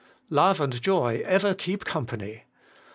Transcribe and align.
4. 0.29 0.35
Love 0.35 0.59
and 0.59 0.81
joy 0.81 1.21
ever 1.25 1.53
keep 1.53 1.85
company. 1.85 2.45